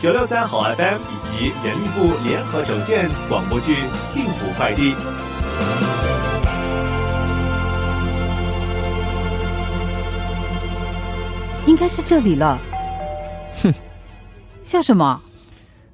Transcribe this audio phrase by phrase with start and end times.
[0.00, 3.74] 九六三好 FM 以及人力部联合呈现广播剧
[4.10, 4.94] 《幸福快递》。
[11.66, 12.58] 应该是这里了。
[13.62, 13.74] 哼，
[14.62, 15.20] 笑什么？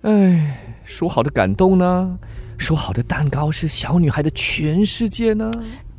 [0.03, 2.17] 哎，说好的感动呢？
[2.59, 5.51] 说好的蛋糕是小女孩的全世界呢？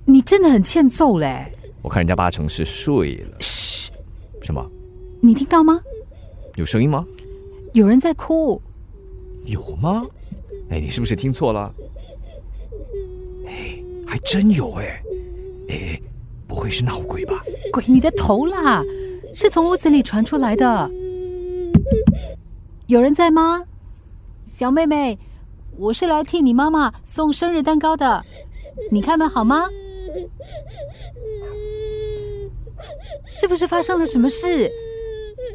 [0.06, 1.52] 你真的很欠揍嘞！
[1.82, 3.38] 我看人家八成是睡了。
[3.42, 3.92] 嘘，
[4.42, 4.66] 什么？
[5.22, 5.82] 你听到吗？
[6.56, 7.06] 有声音吗？
[7.78, 8.60] 有人在哭。
[9.46, 10.04] 有吗？
[10.72, 11.72] 哎，你是不是听错了？
[13.46, 15.00] 哎，还真有哎！
[15.70, 16.02] 哎，
[16.48, 17.44] 不会是闹鬼吧？
[17.72, 18.84] 鬼你的头啦！
[19.32, 20.90] 是从屋子里传出来的。
[22.88, 23.64] 有人在吗？
[24.44, 25.20] 小妹妹，
[25.78, 28.26] 我是来替你妈妈送生日蛋糕的。
[28.92, 29.70] 你开门好吗？
[33.32, 34.68] 是不是发生了什么事？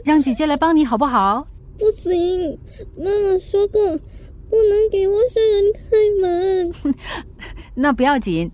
[0.04, 1.48] 让姐姐来帮你好不好？
[1.82, 2.56] 不行，
[2.96, 3.98] 妈妈说过
[4.48, 5.80] 不能给陌生人开
[6.20, 6.72] 门。
[7.74, 8.52] 那不要紧，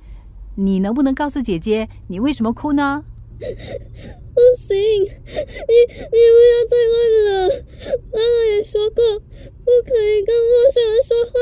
[0.54, 3.04] 你能不能告诉姐姐你为什么哭呢？
[3.38, 7.48] 不行，你你不要再问了。
[8.12, 11.34] 妈妈也说过不可以跟陌生人说话。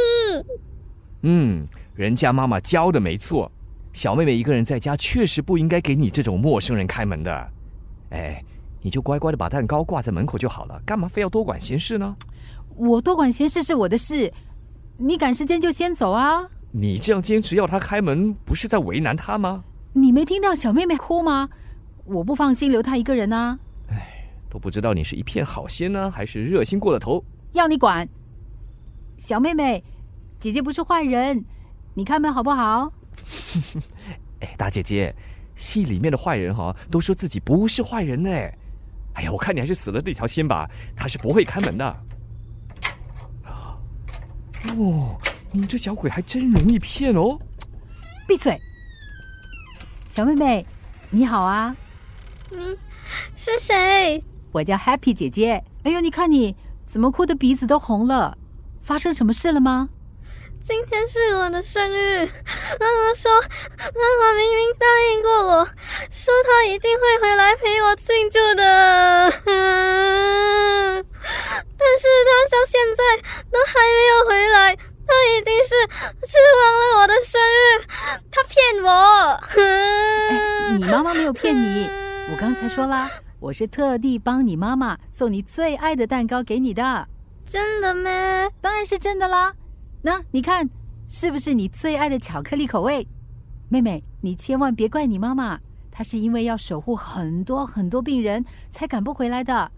[1.22, 3.52] 嗯，人家妈妈教的没错。
[3.92, 7.48] 小妹妹一个人在家，确实不应该给你这种陌生人开门的。
[8.10, 8.44] 哎，
[8.86, 12.14] 你就乖乖的把蛋糕挂在门口就好了，干嘛非要多管闲事呢？
[12.76, 14.32] 我多管闲事是我的事，
[14.96, 16.48] 你赶时间就先走啊。
[16.70, 19.64] 你这样坚持要他开门，不是在为难他吗？
[19.92, 21.48] 你没听到小妹妹哭吗？
[22.04, 23.58] 我不放心留她一个人啊！
[23.90, 27.24] 哎，都不知道你是一片好心呢，还是热心过了头？
[27.54, 28.08] 要你管！
[29.18, 29.82] 小妹妹，
[30.38, 31.44] 姐姐不是坏人，
[31.94, 32.92] 你开门好不好？
[34.38, 35.12] 哎，大姐姐，
[35.56, 38.30] 戏里面的坏人哈，都说自己不是坏人呢。
[39.16, 41.96] 哎呀，我看你还是死了这条心吧，他是不会开门的。
[44.76, 45.16] 哦，
[45.52, 47.38] 你这小鬼还真容易骗哦！
[48.26, 48.60] 闭嘴，
[50.06, 50.66] 小妹妹，
[51.10, 51.74] 你好啊！
[52.50, 52.76] 你
[53.34, 54.22] 是谁？
[54.52, 55.62] 我叫 Happy 姐姐。
[55.84, 56.54] 哎呦，你看你
[56.84, 58.36] 怎么哭的鼻子都红了？
[58.82, 59.88] 发生什么事了吗？
[60.62, 62.26] 今天是我的生日，
[62.80, 65.64] 妈妈说，妈妈明明答应过我，
[66.10, 69.30] 说她一定会回来陪我庆祝的。
[71.78, 73.00] 但是她到现在
[73.50, 75.68] 都还没有回来，她一定是
[76.26, 77.86] 吃忘了我的生日，
[78.30, 79.40] 她骗我。
[80.78, 81.88] 你妈妈没有骗你。
[82.32, 87.06] 我刚才说啦，我是特地帮你妈妈送你最爱的蛋糕给你的。
[87.48, 88.50] 真的吗？
[88.60, 89.54] 当然是真的啦。
[90.06, 90.70] 那你看，
[91.08, 93.04] 是不是你最爱的巧克力口味？
[93.68, 95.58] 妹妹，你千万别怪你妈妈，
[95.90, 99.68] 她是因为要守护很多很多病人才赶不回来的。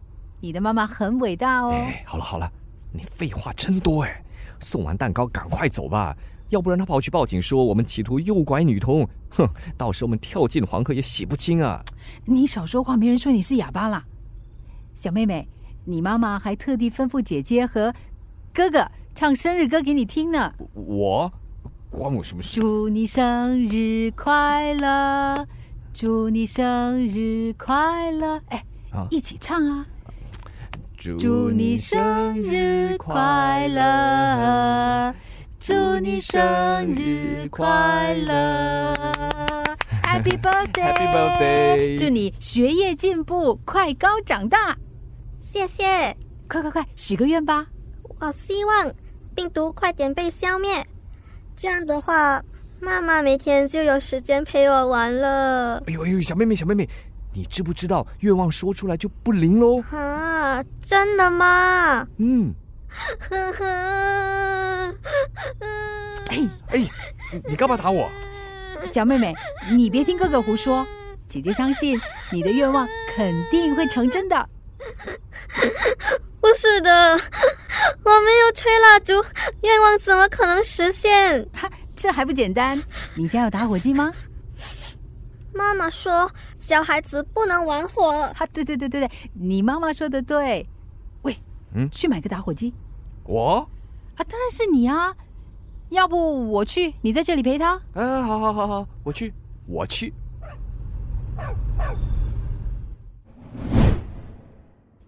[0.41, 1.71] 你的妈妈很伟大哦。
[1.71, 2.53] 哎，好了好了，
[2.93, 4.23] 你废话真多哎！
[4.61, 6.15] 送完蛋糕赶快走吧。
[6.51, 11.83] 要不然她跑去报警说我们企图诱拐女童，哼，到时候我们跳进黄河也洗不清啊！
[12.27, 14.05] 你少说话，没人说你是哑巴啦。
[14.93, 15.49] 小妹妹，
[15.87, 17.95] 你妈妈还特地吩咐姐姐和
[18.53, 18.87] 哥哥
[19.19, 20.55] 唱生日歌给你听呢。
[20.75, 21.33] 我
[21.91, 22.61] 关我什么事？
[22.61, 25.45] 祝你生日快乐，
[25.93, 28.41] 祝你生日快乐！
[28.47, 28.65] 哎，
[29.11, 29.85] 一起唱啊！
[31.19, 35.13] 祝你生日快乐。
[35.59, 36.39] 祝你生
[36.93, 38.95] 日快乐
[40.05, 41.99] ，Happy Birthday！Happy Birthday！
[41.99, 44.79] 祝你学业进步，快高长大。
[45.41, 46.17] 谢谢！
[46.49, 47.67] 快快快，许个愿吧！
[48.21, 48.93] 我希望
[49.39, 50.85] 病毒快点被消灭，
[51.57, 52.43] 这样的话，
[52.81, 55.81] 妈妈每天就有时间陪我玩了。
[55.87, 56.89] 哎呦哎呦，小妹妹小妹妹，
[57.33, 59.81] 你知不知道愿望说出来就不灵喽？
[59.93, 62.05] 啊，真的吗？
[62.17, 62.53] 嗯。
[63.31, 64.95] 呵呵，
[66.31, 66.39] 哎
[66.71, 66.91] 哎，
[67.47, 68.11] 你干嘛打我？
[68.85, 69.33] 小妹妹，
[69.71, 70.85] 你别听哥哥胡说，
[71.29, 71.97] 姐姐相信
[72.33, 74.49] 你的愿望肯定会成真的。
[76.59, 76.91] 不是的，
[78.03, 79.13] 我没有吹蜡烛，
[79.63, 81.49] 愿望怎么可能实现？
[81.53, 82.77] 哈，这还不简单？
[83.15, 84.11] 你家有打火机吗？
[85.55, 86.29] 妈妈说
[86.59, 88.11] 小孩子不能玩火。
[88.35, 90.67] 哈，对对对对对，你妈妈说的对。
[91.23, 91.39] 喂
[91.75, 92.75] 嗯，去买个打火机。
[93.23, 93.59] 我
[94.17, 95.15] 啊，当然是你啊！
[95.91, 97.81] 要不我去，你在这里陪他。
[97.95, 99.33] 嗯，好好好好，我去，
[99.69, 100.13] 我去。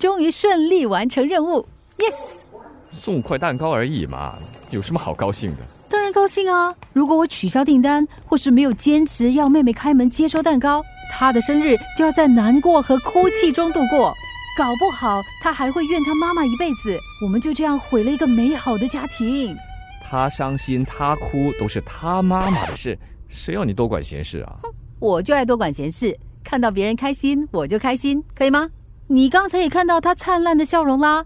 [0.00, 1.68] 终于顺利完成任务
[1.98, 2.40] ，yes！
[2.88, 4.38] 送块蛋糕而已嘛，
[4.70, 5.58] 有什么好高兴的？
[5.90, 6.74] 当然高兴啊！
[6.94, 10.82] 如果我取消订单，或是没有坚持要妹妹开门接收蛋糕，
[11.12, 14.10] 她的生日就要在难过和哭泣中度过。
[14.56, 16.98] 搞不好她还会怨她妈妈一辈子。
[17.22, 19.54] 我们就这样毁了一个美好的家庭。
[20.02, 22.98] 她伤心，她哭，都是她妈妈的事，
[23.28, 24.60] 谁要你多管闲事啊？
[24.62, 28.66] 哼，我就爱多管闲事，看到别人开心我就开心，可以吗？
[29.12, 31.24] 你刚才也看到他灿烂的笑容啦，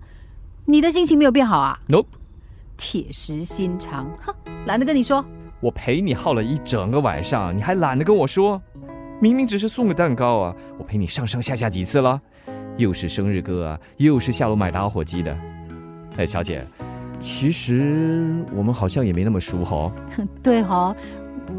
[0.64, 2.06] 你的心情没有变好啊？Nope，
[2.78, 4.34] 铁石心肠，哼，
[4.64, 5.22] 懒得跟你说。
[5.60, 8.58] 我陪你耗了一整个晚上，你还懒得跟我说？
[9.20, 12.18] 明明只是送个蛋糕啊，我陪你上上下下几次了，
[12.78, 15.36] 又是生日歌啊，又是下楼买打火机的。
[16.16, 16.66] 哎，小姐，
[17.20, 19.92] 其实我们好像也没那么熟哈。
[20.42, 20.96] 对哈，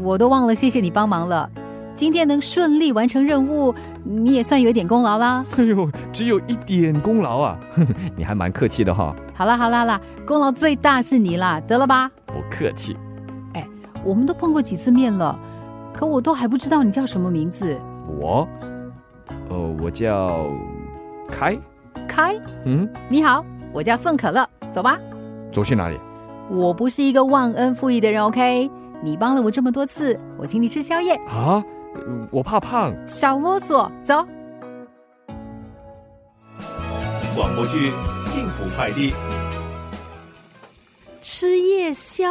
[0.02, 1.48] 我都忘了谢谢你帮忙了。
[1.96, 5.42] 今天能顺利完成任务，你也算有点功劳啦。
[5.56, 7.58] 哎呦，只有一点功劳啊，
[8.14, 9.16] 你还蛮客气的哈。
[9.34, 12.10] 好啦好啦啦，功劳最大是你啦，得了吧？
[12.26, 12.94] 不客气。
[13.54, 13.66] 哎，
[14.04, 15.36] 我们都碰过几次面了。
[15.94, 17.74] 可我都还不知道你叫什么名字。
[18.20, 18.46] 我，
[19.48, 20.50] 呃，我叫
[21.26, 21.58] 开。
[22.06, 23.42] 开，嗯，你好，
[23.72, 24.46] 我叫宋可乐。
[24.70, 24.98] 走吧。
[25.50, 25.98] 走去哪里？
[26.50, 28.70] 我不是一个忘恩负义的人，OK？
[29.02, 31.14] 你帮了我这么多次，我请你吃宵夜。
[31.28, 31.64] 啊，
[32.30, 32.94] 我怕胖。
[33.06, 34.26] 少啰嗦，走。
[37.34, 37.90] 广播剧
[38.24, 39.10] 《幸福快递》。
[41.20, 42.28] 吃夜宵，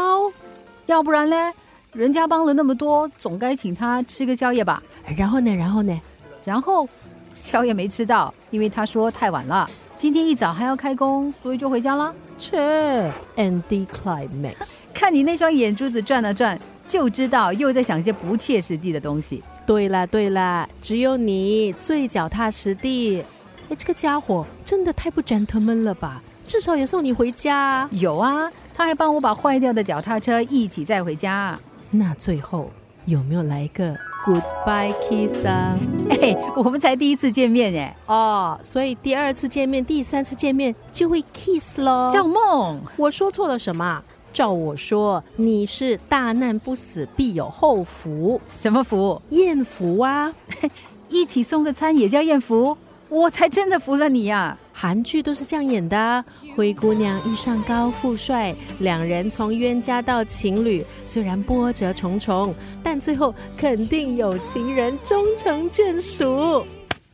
[0.86, 1.54] 要不然呢？
[1.92, 4.82] 人家帮了那么多，总该请他吃个宵夜吧？
[5.16, 5.54] 然后呢？
[5.54, 6.02] 然后呢？
[6.44, 6.88] 然后
[7.36, 12.14] 宵夜没吃到，因为他说太晚了，今天一早还要开工，所以就回家了。
[12.38, 19.44] 切，Andy Climax，看你那双眼珠子转了转，就知道又在想些不切实际的东西。
[19.66, 23.24] 对了对了，只有你最脚踏实地。
[23.70, 26.22] 哎，这个家伙真的太不 gentleman 了吧？
[26.46, 27.90] 至少也送你回家。
[27.92, 31.60] 有啊，他还帮我把坏掉的脚踏车一起载回家。
[31.90, 32.70] 那最后
[33.06, 35.76] 有没有来一个 goodbye kiss 啊？
[36.12, 37.96] 哎，我们才第一次见面哎。
[38.06, 42.08] 哦，所以第二次见面、第三次见面就会 kiss 喽。
[42.14, 44.04] 赵梦，我说错了什么？
[44.36, 48.42] 照我说，你是大难不死必有后福。
[48.50, 49.22] 什么福？
[49.30, 50.34] 艳福啊！
[51.08, 52.78] 一起送个餐也叫艳福？
[53.08, 54.58] 我才真的服了你呀！
[54.74, 62.54] 韩剧都是这样演的，灰姑娘遇上高富帅，两人从冤家到情侣，虽然波折重重，
[62.84, 66.66] 但最后肯定有情人终成眷属。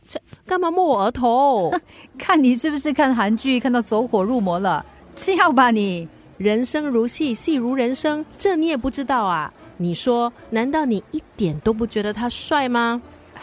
[0.08, 1.72] 这干嘛摸我额头？
[2.18, 4.84] 看你是不是看韩剧看到走火入魔了？
[5.14, 6.08] 吃药吧你！
[6.42, 9.54] 人生如戏，戏如人生，这你也不知道啊？
[9.76, 13.00] 你说，难道你一点都不觉得他帅吗？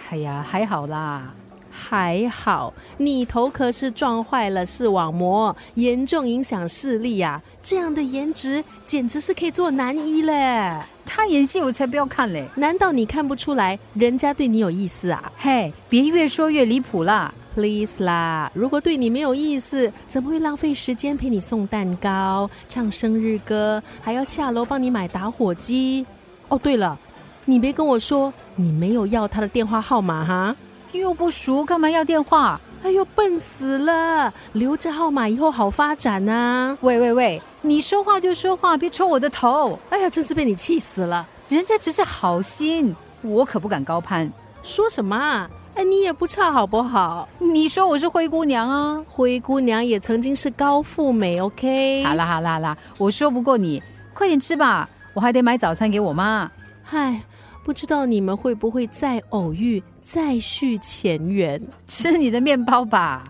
[0.10, 1.34] 哎呀，还好啦。
[1.72, 7.42] 还好，你头壳是撞坏了视网膜，严重影响视力呀！
[7.62, 10.82] 这样的颜值简直是可以做男一嘞。
[11.06, 12.50] 他演戏我才不要看嘞！
[12.56, 15.32] 难道你看不出来人家对你有意思啊？
[15.38, 18.52] 嘿，别越说越离谱啦，please 啦！
[18.54, 26.06] 如果对你没有意思，怎么会浪费时间陪你送蛋糕、唱生日歌，还要下楼帮你买打火机？
[26.48, 26.98] 哦，对了，
[27.46, 30.56] 你别跟我说你没有要他的电话号码哈。
[30.92, 32.60] 又不熟，干嘛要电话？
[32.82, 34.34] 哎呦，笨死了！
[34.54, 36.78] 留着号码以后好发展呐。
[36.82, 39.78] 喂喂喂，你说话就说话，别戳我的头！
[39.90, 41.28] 哎呀，真是被你气死了！
[41.50, 44.32] 人家只是好心，我可不敢高攀。
[44.64, 45.50] 说什么啊？
[45.80, 47.30] 哎，你也不差好不好？
[47.40, 49.02] 你说我是灰姑娘啊？
[49.08, 52.04] 灰姑娘也曾经是高富美，OK？
[52.04, 53.82] 好啦好啦啦，我说不过你，
[54.14, 56.52] 快点吃吧，我还得买早餐给我妈。
[56.84, 57.22] 嗨。
[57.64, 61.62] 不知道你们会不会再偶遇，再续前缘？
[61.88, 63.24] 吃你的面包吧。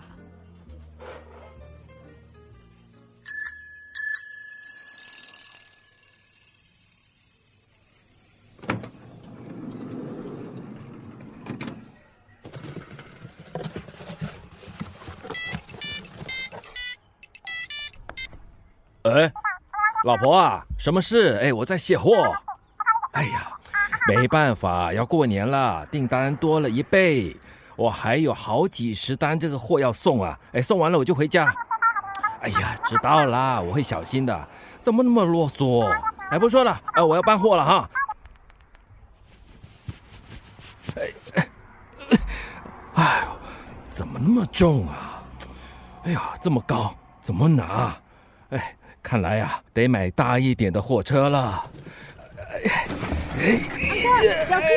[20.06, 21.40] 老婆啊，什么事？
[21.42, 22.34] 哎，我在卸货。
[23.12, 23.54] 哎呀。
[24.08, 27.36] 没办法，要过年了，订单多了一倍，
[27.76, 30.40] 我还有好几十单这个货要送啊！
[30.54, 31.54] 哎，送完了我就回家。
[32.42, 34.48] 哎呀，知道啦，我会小心的。
[34.82, 35.86] 怎么那么啰嗦？
[36.32, 37.90] 哎，不说了，哎，我要搬货了哈。
[40.96, 41.48] 哎哎
[42.96, 43.40] 哎呦，
[43.90, 45.22] 怎么那么重啊？
[46.06, 47.96] 哎呀，这么高，怎么拿？
[49.02, 51.64] 看来呀，得买大一点的货车了。
[54.48, 54.70] 小心！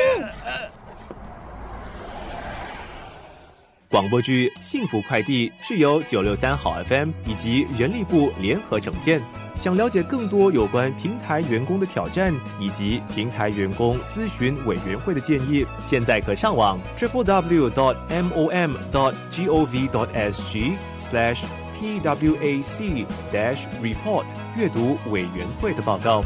[3.89, 9.21] 广播剧《幸福快递》是由九六三好 FM 以及人力部联合呈现。
[9.59, 21.99] 想了解更多有关平台员工的挑战以及平台员工咨询委员会的建议，现在可上网 triple w dot m o m dot g o v dot s g slash p
[21.99, 24.25] w a c dash report
[24.55, 26.23] 阅读委员会的报告。